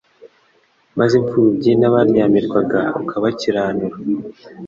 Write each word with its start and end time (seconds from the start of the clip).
maze 0.97 1.13
imfubyi 1.21 1.71
n’abaryamirwaga 1.79 2.79
ukabakiranura 3.01 3.95